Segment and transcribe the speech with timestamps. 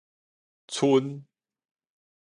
[0.71, 1.13] 賰